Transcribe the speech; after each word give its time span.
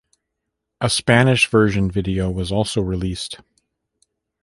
A 0.81 0.89
Spanish 0.89 1.45
version 1.47 1.91
video 1.91 2.31
was 2.31 2.51
also 2.51 2.81
released. 2.81 3.37